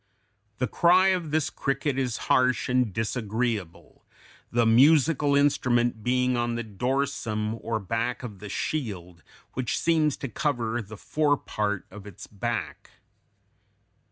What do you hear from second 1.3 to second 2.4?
cricket is